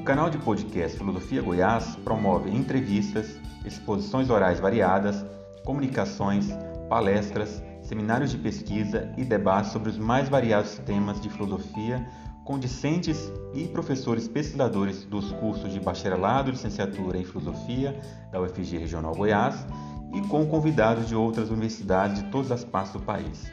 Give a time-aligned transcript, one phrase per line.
[0.00, 5.22] O canal de podcast Filosofia Goiás promove entrevistas, exposições orais variadas,
[5.62, 6.48] comunicações,
[6.88, 12.08] palestras, seminários de pesquisa e debates sobre os mais variados temas de filosofia
[12.46, 18.00] com discentes e professores pesquisadores dos cursos de bacharelado e licenciatura em filosofia
[18.32, 19.66] da UFG Regional Goiás
[20.14, 23.52] e com convidados de outras universidades de todas as partes do país.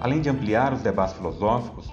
[0.00, 1.92] Além de ampliar os debates filosóficos,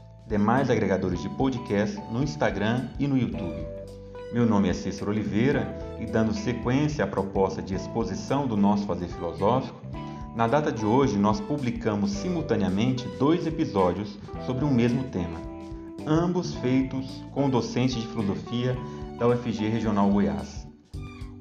[0.31, 3.67] demais agregadores de podcast, no Instagram e no YouTube.
[4.31, 9.09] Meu nome é Cícero Oliveira e, dando sequência à proposta de exposição do nosso fazer
[9.09, 9.77] filosófico,
[10.33, 15.37] na data de hoje nós publicamos simultaneamente dois episódios sobre o mesmo tema,
[16.07, 18.77] ambos feitos com docentes de filosofia
[19.19, 20.65] da UFG Regional Goiás.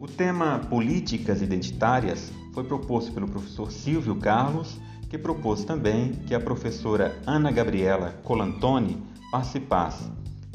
[0.00, 4.80] O tema Políticas Identitárias foi proposto pelo professor Silvio Carlos,
[5.10, 10.08] que propôs também que a professora Ana Gabriela Colantoni participasse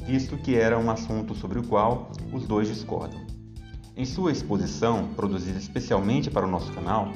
[0.06, 3.20] visto que era um assunto sobre o qual os dois discordam.
[3.98, 7.12] Em sua exposição, produzida especialmente para o nosso canal,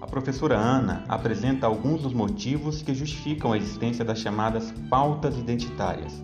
[0.00, 6.22] a professora Ana apresenta alguns dos motivos que justificam a existência das chamadas pautas identitárias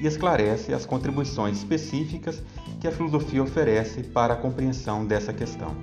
[0.00, 2.42] e esclarece as contribuições específicas
[2.80, 5.74] que a filosofia oferece para a compreensão dessa questão.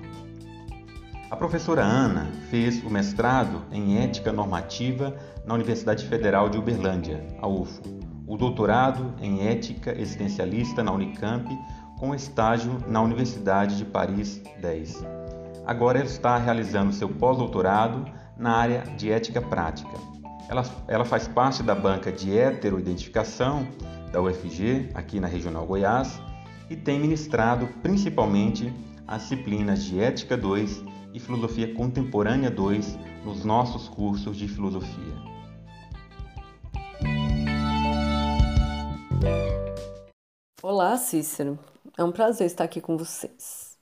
[1.34, 7.48] A professora Ana fez o mestrado em Ética Normativa na Universidade Federal de Uberlândia, a
[7.48, 7.82] UFO,
[8.28, 11.50] o doutorado em Ética Existencialista na Unicamp,
[11.98, 15.04] com estágio na Universidade de Paris 10.
[15.66, 18.06] Agora ela está realizando seu pós-doutorado
[18.38, 19.98] na área de ética prática.
[20.48, 23.68] Ela, ela faz parte da banca de heteroidentificação
[24.12, 26.22] da UFG, aqui na Regional Goiás,
[26.70, 28.72] e tem ministrado principalmente
[29.08, 35.14] as disciplinas de Ética 2 e Filosofia Contemporânea 2 nos nossos cursos de filosofia.
[40.62, 41.60] Olá, Cícero.
[41.96, 43.78] É um prazer estar aqui com vocês.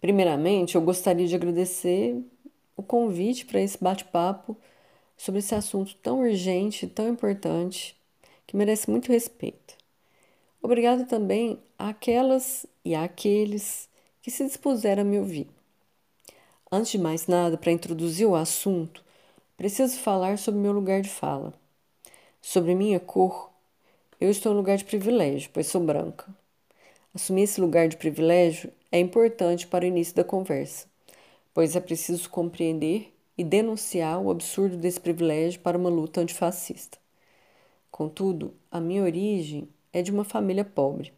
[0.00, 2.20] Primeiramente, eu gostaria de agradecer
[2.76, 4.56] o convite para esse bate-papo
[5.16, 7.96] sobre esse assunto tão urgente, tão importante,
[8.44, 9.74] que merece muito respeito.
[10.60, 13.88] Obrigada também àquelas e àqueles
[14.20, 15.53] que se dispuseram a me ouvir.
[16.76, 19.00] Antes de mais nada, para introduzir o assunto,
[19.56, 21.54] preciso falar sobre meu lugar de fala,
[22.42, 23.52] sobre minha cor
[24.20, 26.26] eu estou em lugar de privilégio, pois sou branca.
[27.14, 30.88] Assumir esse lugar de privilégio é importante para o início da conversa,
[31.54, 36.98] pois é preciso compreender e denunciar o absurdo desse privilégio para uma luta antifascista.
[37.88, 41.12] Contudo, a minha origem é de uma família pobre.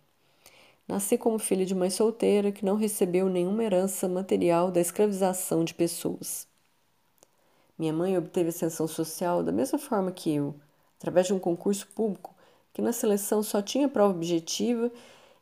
[0.89, 5.75] Nasci como filha de mãe solteira que não recebeu nenhuma herança material da escravização de
[5.75, 6.47] pessoas.
[7.77, 10.55] Minha mãe obteve ascensão social da mesma forma que eu,
[10.99, 12.35] através de um concurso público
[12.73, 14.93] que na seleção só tinha prova objetiva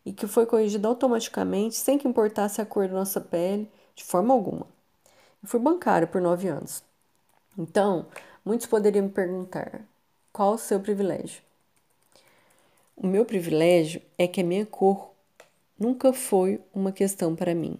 [0.06, 4.32] e que foi corrigida automaticamente sem que importasse a cor da nossa pele de forma
[4.32, 4.66] alguma.
[5.42, 6.82] Eu fui bancária por nove anos.
[7.58, 8.06] Então,
[8.44, 9.82] muitos poderiam me perguntar:
[10.32, 11.42] qual o seu privilégio?
[12.96, 15.13] O meu privilégio é que a minha cor
[15.78, 17.78] nunca foi uma questão para mim.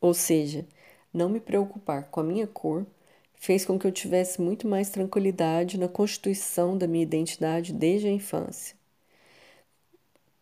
[0.00, 0.66] Ou seja,
[1.12, 2.86] não me preocupar com a minha cor
[3.34, 8.10] fez com que eu tivesse muito mais tranquilidade na constituição da minha identidade desde a
[8.10, 8.76] infância.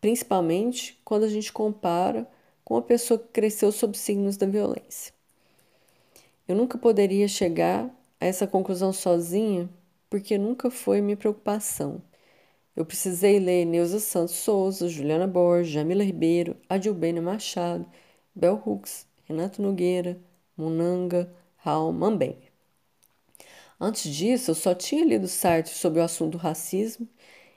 [0.01, 2.27] Principalmente quando a gente compara
[2.63, 5.13] com uma pessoa que cresceu sob signos da violência.
[6.47, 7.89] Eu nunca poderia chegar
[8.19, 9.69] a essa conclusão sozinha,
[10.09, 12.01] porque nunca foi minha preocupação.
[12.77, 17.87] Eu precisei ler Neuza Santos Souza, Juliana Borges, Jamila Ribeiro, Adilbena Machado,
[18.35, 20.19] Bel Hooks, Renato Nogueira,
[20.55, 21.27] Munanga,
[21.57, 22.37] Raul Mambem.
[23.79, 27.07] Antes disso, eu só tinha lido Sartre sobre o assunto racismo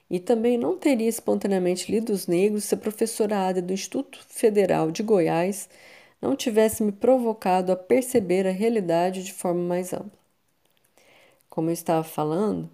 [0.09, 4.91] e também não teria espontaneamente lido Os Negros se a professora Ada do Instituto Federal
[4.91, 5.69] de Goiás
[6.21, 10.19] não tivesse me provocado a perceber a realidade de forma mais ampla.
[11.51, 12.71] como eu estava falando,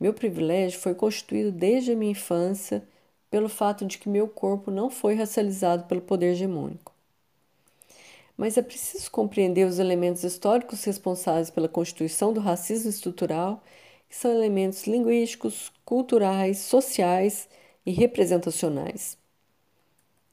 [0.00, 2.82] meu privilégio foi constituído desde a minha infância
[3.30, 6.92] pelo fato de que meu corpo não foi racializado pelo poder hegemônico.
[8.36, 13.62] Mas é preciso compreender os elementos históricos responsáveis pela constituição do racismo estrutural,
[14.08, 17.48] que são elementos linguísticos, culturais, sociais
[17.84, 19.18] e representacionais.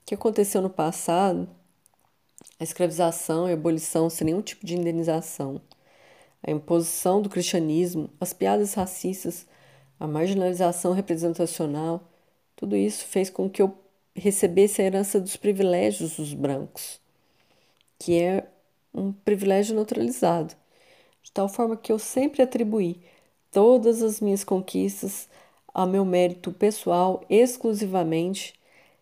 [0.01, 1.49] O que aconteceu no passado,
[2.57, 5.61] a escravização e a abolição sem nenhum tipo de indenização,
[6.41, 9.45] a imposição do cristianismo, as piadas racistas,
[9.99, 12.01] a marginalização representacional,
[12.55, 13.77] tudo isso fez com que eu
[14.15, 16.99] recebesse a herança dos privilégios dos brancos,
[17.99, 18.47] que é
[18.93, 20.55] um privilégio naturalizado,
[21.21, 22.99] de tal forma que eu sempre atribuí
[23.51, 25.29] todas as minhas conquistas
[25.73, 28.53] ao meu mérito pessoal exclusivamente,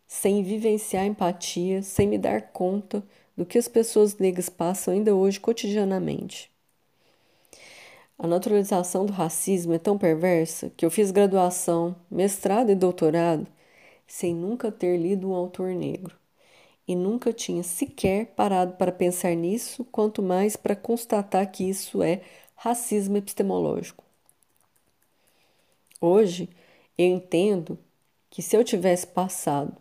[0.07, 3.03] sem vivenciar empatia, sem me dar conta
[3.35, 6.54] do que as pessoas negras passam ainda hoje cotidianamente.
[8.17, 13.47] A naturalização do racismo é tão perversa que eu fiz graduação, mestrado e doutorado
[14.07, 16.15] sem nunca ter lido um autor negro.
[16.87, 22.21] E nunca tinha sequer parado para pensar nisso, quanto mais para constatar que isso é
[22.55, 24.03] racismo epistemológico.
[25.99, 26.49] Hoje,
[26.97, 27.77] eu entendo
[28.29, 29.75] que se eu tivesse passado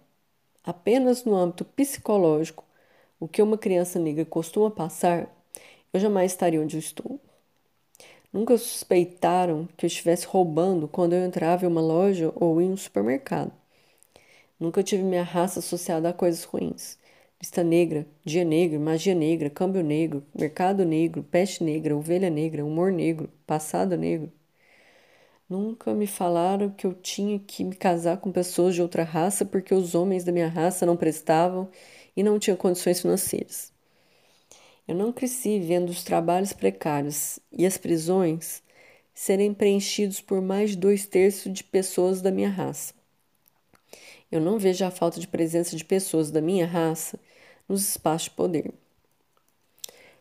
[0.62, 2.64] apenas no âmbito psicológico
[3.20, 5.28] o que uma criança negra costuma passar,
[5.92, 7.20] eu jamais estaria onde eu estou.
[8.34, 12.76] Nunca suspeitaram que eu estivesse roubando quando eu entrava em uma loja ou em um
[12.76, 13.52] supermercado.
[14.58, 16.98] Nunca tive minha raça associada a coisas ruins.
[17.40, 22.90] Lista negra, dia negro, magia negra, câmbio negro, mercado negro, peste negra, ovelha negra, humor
[22.90, 24.32] negro, passado negro.
[25.48, 29.74] Nunca me falaram que eu tinha que me casar com pessoas de outra raça porque
[29.74, 31.70] os homens da minha raça não prestavam
[32.16, 33.73] e não tinham condições financeiras.
[34.86, 38.62] Eu não cresci vendo os trabalhos precários e as prisões
[39.14, 42.92] serem preenchidos por mais de dois terços de pessoas da minha raça.
[44.30, 47.18] Eu não vejo a falta de presença de pessoas da minha raça
[47.66, 48.72] nos espaços de poder.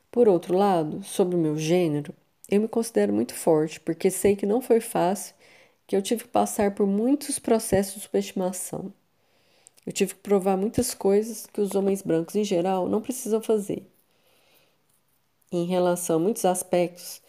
[0.10, 2.14] Por outro lado, sobre o meu gênero,
[2.50, 5.36] eu me considero muito forte porque sei que não foi fácil,
[5.86, 8.94] que eu tive que passar por muitos processos de subestimação.
[9.86, 13.93] Eu tive que provar muitas coisas que os homens brancos em geral não precisam fazer.
[15.56, 17.22] Em relação a muitos aspectos,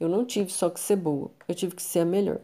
[0.00, 2.40] eu não tive só que ser boa, eu tive que ser a melhor.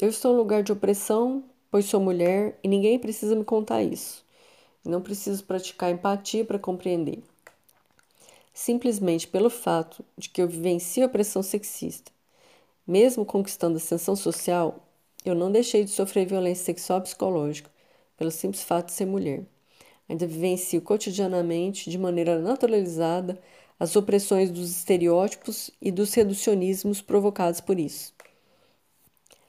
[0.00, 4.24] Eu estou em lugar de opressão, pois sou mulher e ninguém precisa me contar isso.
[4.84, 7.20] Não preciso praticar empatia para compreender.
[8.54, 12.12] Simplesmente pelo fato de que eu vivencio a pressão sexista,
[12.86, 14.86] mesmo conquistando ascensão social,
[15.24, 17.68] eu não deixei de sofrer violência sexual psicológica
[18.16, 19.44] pelo simples fato de ser mulher.
[20.08, 23.40] Ainda vivencio cotidianamente, de maneira naturalizada,
[23.78, 28.14] as opressões dos estereótipos e dos reducionismos provocados por isso.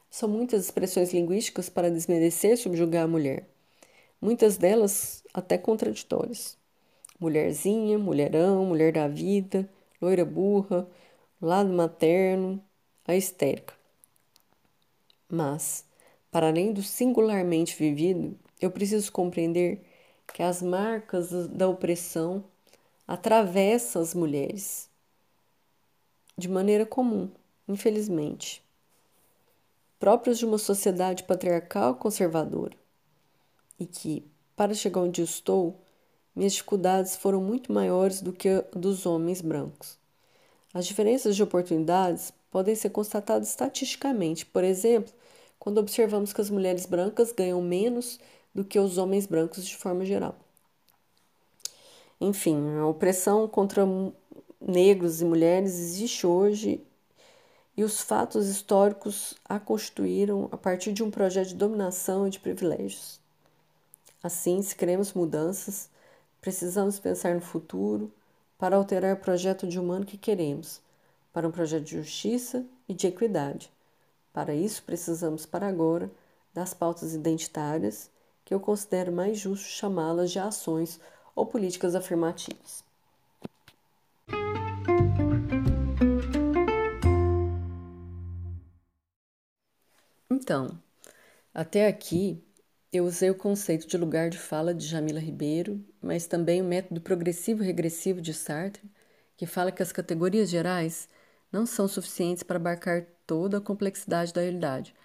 [0.09, 3.47] São muitas expressões linguísticas para desmerecer e subjugar a mulher,
[4.19, 6.57] muitas delas até contraditórias.
[7.19, 9.69] Mulherzinha, mulherão, mulher da vida,
[10.01, 10.87] loira burra,
[11.41, 12.63] lado materno,
[13.07, 13.73] a histérica.
[15.29, 15.85] Mas,
[16.31, 19.81] para além do singularmente vivido, eu preciso compreender
[20.33, 22.43] que as marcas da opressão
[23.07, 24.89] atravessam as mulheres
[26.37, 27.29] de maneira comum,
[27.67, 28.63] infelizmente,
[29.99, 32.77] próprias de uma sociedade patriarcal conservadora,
[33.79, 34.23] e que,
[34.55, 35.79] para chegar onde estou,
[36.35, 39.97] minhas dificuldades foram muito maiores do que a dos homens brancos.
[40.73, 45.11] As diferenças de oportunidades podem ser constatadas estatisticamente, por exemplo,
[45.57, 48.19] quando observamos que as mulheres brancas ganham menos
[48.57, 50.35] do que os homens brancos de forma geral.
[52.19, 53.83] Enfim, a opressão contra
[54.59, 56.83] negros e mulheres existe hoje
[57.77, 62.39] e os fatos históricos a constituíram a partir de um projeto de dominação e de
[62.39, 63.19] privilégios.
[64.23, 65.87] Assim, se queremos mudanças,
[66.41, 68.11] precisamos pensar no futuro
[68.57, 70.81] para alterar o projeto de humano que queremos,
[71.31, 73.71] para um projeto de justiça e de equidade.
[74.33, 76.09] Para isso, precisamos, para agora,
[76.55, 78.09] das pautas identitárias,
[78.47, 81.01] que eu considero mais justo chamá-las de ações
[81.35, 82.81] ou políticas afirmativas.
[90.31, 90.81] Então,
[91.53, 92.41] até aqui
[92.93, 97.01] eu usei o conceito de lugar de fala de Jamila Ribeiro, mas também o método
[97.01, 98.89] progressivo regressivo de Sartre,
[99.35, 101.09] que fala que as categorias gerais
[101.51, 104.95] não são suficientes para abarcar toda a complexidade da realidade.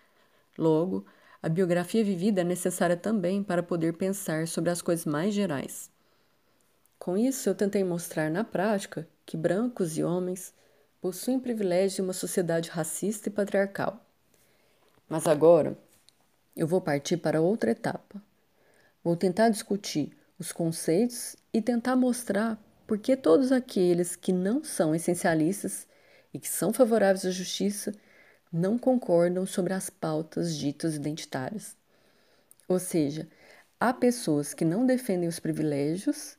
[0.56, 1.04] Logo,
[1.42, 5.90] a biografia vivida é necessária também para poder pensar sobre as coisas mais gerais.
[6.98, 10.54] Com isso, eu tentei mostrar na prática que brancos e homens
[11.00, 14.06] possuem privilégios em uma sociedade racista e patriarcal.
[15.08, 15.76] Mas agora
[16.54, 18.22] eu vou partir para outra etapa.
[19.02, 22.56] Vou tentar discutir os conceitos e tentar mostrar
[22.86, 25.88] por que todos aqueles que não são essencialistas
[26.32, 27.92] e que são favoráveis à justiça
[28.52, 31.74] não concordam sobre as pautas ditas identitárias.
[32.68, 33.26] Ou seja,
[33.80, 36.36] há pessoas que não defendem os privilégios,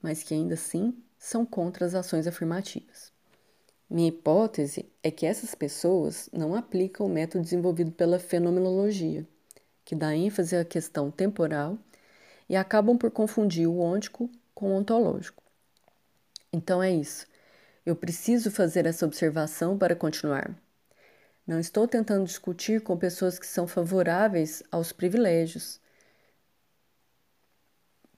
[0.00, 3.12] mas que ainda assim são contra as ações afirmativas.
[3.88, 9.26] Minha hipótese é que essas pessoas não aplicam o método desenvolvido pela fenomenologia,
[9.84, 11.78] que dá ênfase à questão temporal
[12.48, 15.42] e acabam por confundir o ôntico com o ontológico.
[16.52, 17.26] Então é isso.
[17.84, 20.56] Eu preciso fazer essa observação para continuar.
[21.46, 25.80] Não estou tentando discutir com pessoas que são favoráveis aos privilégios.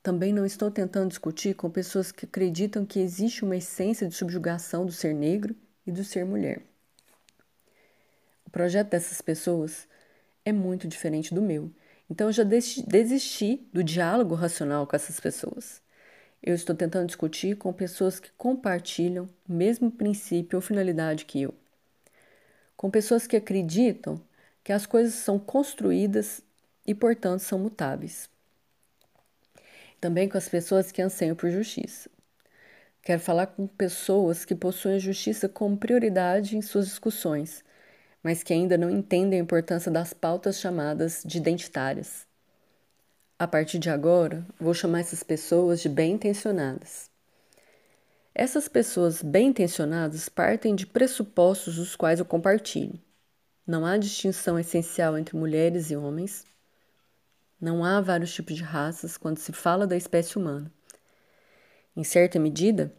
[0.02, 4.86] Também não estou tentando discutir com pessoas que acreditam que existe uma essência de subjugação
[4.86, 5.54] do ser negro
[5.86, 6.62] e do ser mulher.
[8.46, 9.86] O projeto dessas pessoas
[10.42, 11.70] é muito diferente do meu,
[12.08, 15.82] então eu já desisti do diálogo racional com essas pessoas.
[16.42, 21.54] Eu estou tentando discutir com pessoas que compartilham o mesmo princípio ou finalidade que eu
[22.78, 24.22] com pessoas que acreditam
[24.62, 26.40] que as coisas são construídas
[26.86, 28.30] e, portanto, são mutáveis.
[30.00, 32.08] Também com as pessoas que anseiam por justiça.
[33.02, 37.64] Quero falar com pessoas que possuem a justiça como prioridade em suas discussões,
[38.22, 42.28] mas que ainda não entendem a importância das pautas chamadas de identitárias.
[43.40, 47.10] A partir de agora, vou chamar essas pessoas de bem-intencionadas.
[48.38, 52.96] Essas pessoas bem intencionadas partem de pressupostos dos quais eu compartilho.
[53.66, 56.44] Não há distinção essencial entre mulheres e homens.
[57.60, 60.70] Não há vários tipos de raças quando se fala da espécie humana.
[61.96, 62.94] Em certa medida,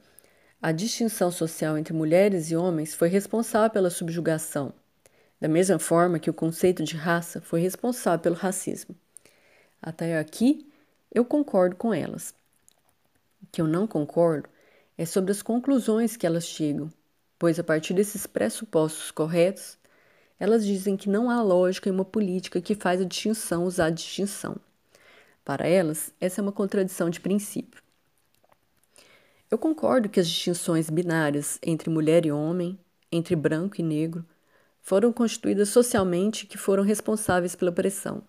[0.62, 4.74] a distinção social entre mulheres e homens foi responsável pela subjugação,
[5.40, 8.94] da mesma forma que o conceito de raça foi responsável pelo racismo.
[9.82, 10.70] Até aqui,
[11.10, 12.34] eu concordo com elas.
[13.42, 14.50] O que eu não concordo
[15.00, 16.92] é sobre as conclusões que elas chegam,
[17.40, 19.78] pois a partir desses pressupostos corretos,
[20.38, 23.92] elas dizem que não há lógica em uma política que faz a distinção usar a
[23.92, 24.58] distinção.
[25.46, 27.82] Para elas, essa é uma contradição de princípio.
[29.50, 32.78] Eu concordo que as distinções binárias entre mulher e homem,
[33.10, 34.26] entre branco e negro,
[34.82, 38.22] foram constituídas socialmente que foram responsáveis pela opressão.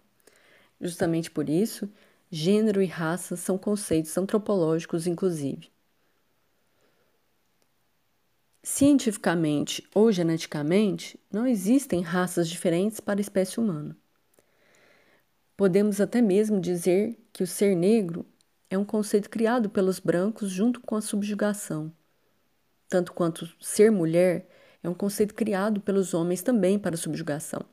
[0.81, 1.91] Justamente por isso,
[2.31, 5.69] gênero e raça são conceitos antropológicos, inclusive.
[8.63, 13.97] Cientificamente ou geneticamente, não existem raças diferentes para a espécie humana.
[15.57, 18.27] Podemos até mesmo dizer que o ser negro
[18.69, 21.91] é um conceito criado pelos brancos junto com a subjugação,
[22.89, 24.47] tanto quanto ser mulher
[24.83, 27.65] é um conceito criado pelos homens também para a subjugação.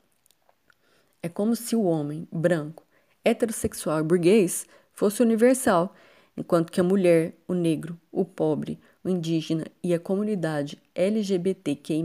[1.21, 2.85] É como se o homem branco,
[3.25, 5.93] heterossexual e burguês fosse universal,
[6.35, 12.03] enquanto que a mulher, o negro, o pobre, o indígena e a comunidade LGBTQI,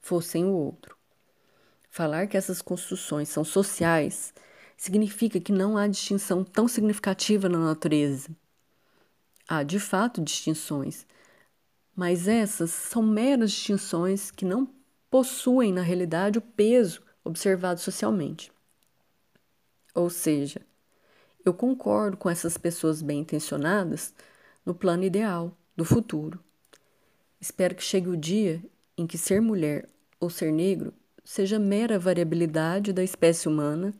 [0.00, 0.96] fossem o outro.
[1.88, 4.34] Falar que essas construções são sociais
[4.76, 8.28] significa que não há distinção tão significativa na natureza.
[9.48, 11.06] Há, de fato, distinções,
[11.94, 14.68] mas essas são meras distinções que não
[15.10, 18.52] possuem, na realidade, o peso observado socialmente.
[19.94, 20.60] Ou seja,
[21.42, 24.12] eu concordo com essas pessoas bem intencionadas
[24.64, 26.40] no plano ideal, do futuro.
[27.40, 28.62] Espero que chegue o dia
[28.96, 33.92] em que ser mulher ou ser negro seja mera variabilidade da espécie humana,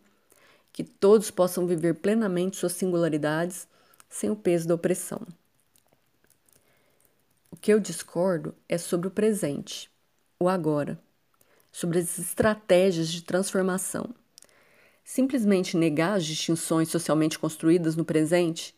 [0.73, 3.67] que todos possam viver plenamente suas singularidades
[4.09, 5.27] sem o peso da opressão.
[7.51, 9.91] O que eu discordo é sobre o presente,
[10.39, 11.01] o agora,
[11.73, 14.15] sobre as estratégias de transformação.
[15.03, 18.75] Simplesmente negar as distinções socialmente construídas no presente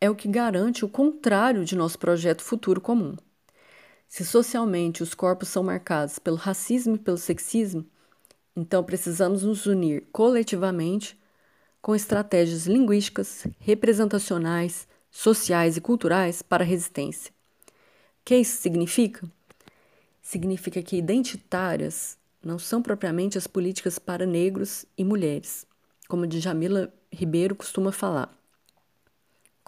[0.00, 3.16] é o que garante o contrário de nosso projeto futuro comum.
[4.08, 7.84] Se socialmente os corpos são marcados pelo racismo e pelo sexismo,
[8.56, 11.18] então precisamos nos unir coletivamente
[11.82, 17.32] com estratégias linguísticas, representacionais, sociais e culturais para a resistência.
[17.68, 17.72] O
[18.24, 19.28] que isso significa?
[20.22, 25.66] Significa que identitárias não são propriamente as políticas para negros e mulheres,
[26.08, 28.37] como Djamila Ribeiro costuma falar.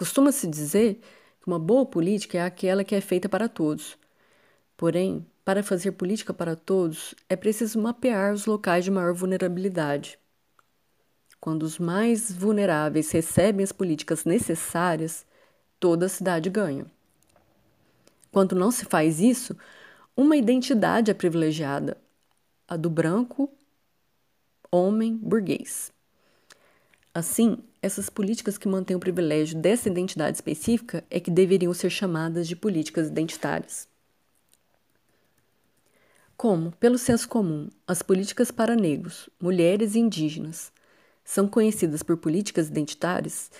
[0.01, 0.99] Costuma-se dizer
[1.43, 3.99] que uma boa política é aquela que é feita para todos.
[4.75, 10.19] Porém, para fazer política para todos, é preciso mapear os locais de maior vulnerabilidade.
[11.39, 15.27] Quando os mais vulneráveis recebem as políticas necessárias,
[15.79, 16.87] toda a cidade ganha.
[18.33, 19.55] Quando não se faz isso,
[20.17, 21.99] uma identidade é privilegiada,
[22.67, 23.53] a do branco
[24.73, 25.93] homem burguês.
[27.13, 32.47] Assim, essas políticas que mantêm o privilégio dessa identidade específica é que deveriam ser chamadas
[32.47, 33.89] de políticas identitárias.
[36.37, 40.73] Como, pelo senso comum, as políticas para negros, mulheres e indígenas
[41.25, 43.51] são conhecidas por políticas identitárias,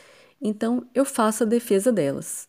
[0.41, 2.49] então eu faço a defesa delas.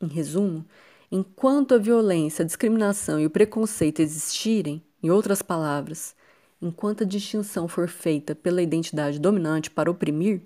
[0.00, 0.64] Em resumo,
[1.10, 6.14] enquanto a violência, a discriminação e o preconceito existirem, em outras palavras,
[6.60, 10.42] enquanto a distinção for feita pela identidade dominante para oprimir,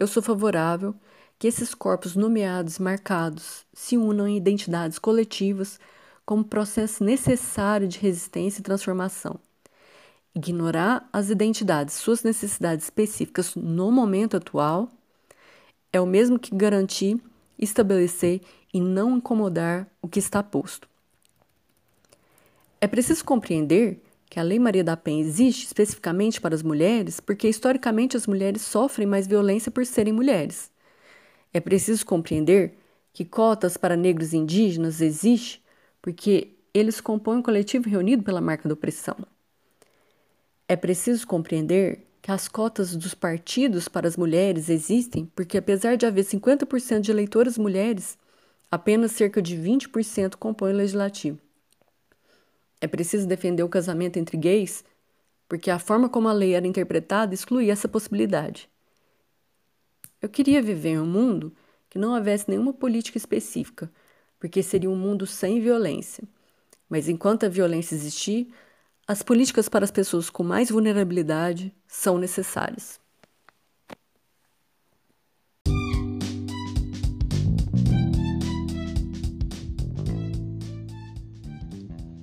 [0.00, 0.94] eu sou favorável
[1.38, 5.78] que esses corpos nomeados e marcados se unam em identidades coletivas
[6.24, 9.38] como processo necessário de resistência e transformação.
[10.34, 14.88] Ignorar as identidades, suas necessidades específicas no momento atual,
[15.92, 17.20] é o mesmo que garantir,
[17.58, 18.40] estabelecer
[18.72, 20.88] e não incomodar o que está posto.
[22.80, 24.00] É preciso compreender
[24.30, 28.62] que a Lei Maria da Penha existe especificamente para as mulheres porque historicamente as mulheres
[28.62, 30.70] sofrem mais violência por serem mulheres.
[31.52, 32.78] É preciso compreender
[33.12, 35.60] que cotas para negros e indígenas existe
[36.00, 39.16] porque eles compõem um coletivo reunido pela marca da opressão.
[40.68, 46.06] É preciso compreender que as cotas dos partidos para as mulheres existem porque, apesar de
[46.06, 48.16] haver 50% de eleitoras mulheres,
[48.70, 51.38] apenas cerca de 20% compõem o legislativo.
[52.80, 54.84] É preciso defender o casamento entre gays
[55.50, 58.70] porque a forma como a lei era interpretada excluía essa possibilidade.
[60.22, 61.52] Eu queria viver em um mundo
[61.88, 63.90] que não houvesse nenhuma política específica,
[64.38, 66.22] porque seria um mundo sem violência.
[66.88, 68.54] Mas enquanto a violência existir,
[69.08, 73.00] as políticas para as pessoas com mais vulnerabilidade são necessárias.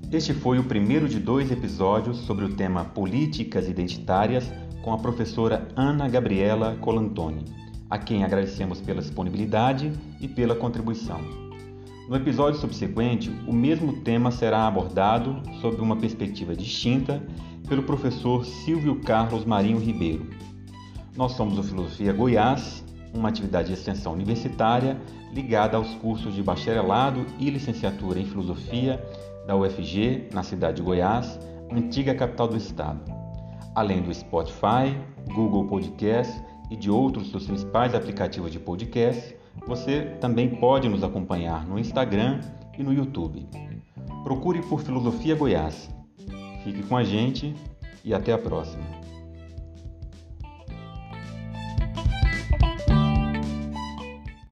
[0.09, 4.49] Este foi o primeiro de dois episódios sobre o tema Políticas Identitárias
[4.81, 7.43] com a professora Ana Gabriela Colantoni,
[7.89, 9.91] a quem agradecemos pela disponibilidade
[10.21, 11.19] e pela contribuição.
[12.07, 17.21] No episódio subsequente, o mesmo tema será abordado sob uma perspectiva distinta
[17.67, 20.25] pelo professor Silvio Carlos Marinho Ribeiro.
[21.17, 22.81] Nós somos o Filosofia Goiás,
[23.13, 24.95] uma atividade de extensão universitária
[25.33, 29.03] ligada aos cursos de bacharelado e licenciatura em filosofia
[29.47, 31.39] da UFG, na cidade de Goiás,
[31.71, 33.01] antiga capital do estado.
[33.73, 34.95] Além do Spotify,
[35.33, 41.65] Google Podcast e de outros dos principais aplicativos de podcast, você também pode nos acompanhar
[41.65, 42.41] no Instagram
[42.77, 43.47] e no YouTube.
[44.23, 45.89] Procure por Filosofia Goiás.
[46.63, 47.55] Fique com a gente
[48.03, 48.83] e até a próxima.